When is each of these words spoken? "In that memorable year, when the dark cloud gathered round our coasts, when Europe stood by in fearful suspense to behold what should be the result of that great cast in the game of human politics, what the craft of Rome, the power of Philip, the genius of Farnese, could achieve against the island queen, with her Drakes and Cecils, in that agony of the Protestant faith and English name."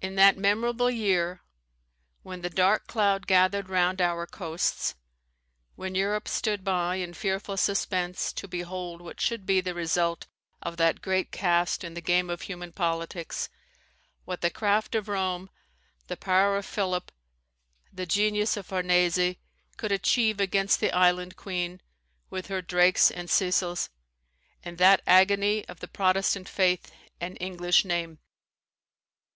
"In 0.00 0.14
that 0.14 0.38
memorable 0.38 0.88
year, 0.92 1.40
when 2.22 2.40
the 2.42 2.48
dark 2.48 2.86
cloud 2.86 3.26
gathered 3.26 3.68
round 3.68 4.00
our 4.00 4.24
coasts, 4.24 4.94
when 5.74 5.96
Europe 5.96 6.28
stood 6.28 6.62
by 6.62 6.94
in 7.02 7.14
fearful 7.14 7.56
suspense 7.56 8.32
to 8.34 8.46
behold 8.46 9.00
what 9.02 9.20
should 9.20 9.46
be 9.46 9.60
the 9.60 9.74
result 9.74 10.28
of 10.62 10.76
that 10.76 11.02
great 11.02 11.32
cast 11.32 11.82
in 11.82 11.94
the 11.94 12.00
game 12.00 12.30
of 12.30 12.42
human 12.42 12.70
politics, 12.72 13.48
what 14.24 14.40
the 14.40 14.50
craft 14.50 14.94
of 14.94 15.08
Rome, 15.08 15.50
the 16.06 16.16
power 16.16 16.56
of 16.56 16.64
Philip, 16.64 17.10
the 17.92 18.06
genius 18.06 18.56
of 18.56 18.66
Farnese, 18.66 19.34
could 19.76 19.90
achieve 19.90 20.38
against 20.38 20.78
the 20.78 20.92
island 20.92 21.34
queen, 21.36 21.80
with 22.30 22.46
her 22.46 22.62
Drakes 22.62 23.10
and 23.10 23.28
Cecils, 23.28 23.90
in 24.62 24.76
that 24.76 25.02
agony 25.08 25.66
of 25.66 25.80
the 25.80 25.88
Protestant 25.88 26.48
faith 26.48 26.92
and 27.20 27.36
English 27.40 27.84
name." 27.84 28.20